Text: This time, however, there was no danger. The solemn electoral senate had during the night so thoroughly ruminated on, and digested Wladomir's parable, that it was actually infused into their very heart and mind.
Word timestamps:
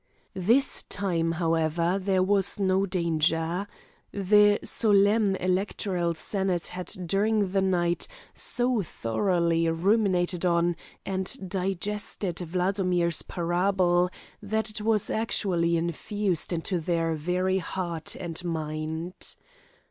This 0.33 0.81
time, 0.89 1.33
however, 1.33 1.99
there 2.01 2.23
was 2.23 2.59
no 2.59 2.87
danger. 2.87 3.67
The 4.11 4.57
solemn 4.63 5.35
electoral 5.35 6.15
senate 6.15 6.65
had 6.65 6.87
during 7.05 7.49
the 7.49 7.61
night 7.61 8.07
so 8.33 8.81
thoroughly 8.81 9.69
ruminated 9.69 10.43
on, 10.43 10.75
and 11.05 11.37
digested 11.47 12.37
Wladomir's 12.37 13.21
parable, 13.21 14.09
that 14.41 14.71
it 14.71 14.81
was 14.81 15.11
actually 15.11 15.77
infused 15.77 16.51
into 16.51 16.79
their 16.79 17.13
very 17.13 17.59
heart 17.59 18.15
and 18.15 18.43
mind. 18.43 19.35